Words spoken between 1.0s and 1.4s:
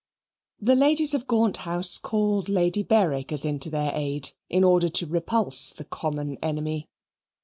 of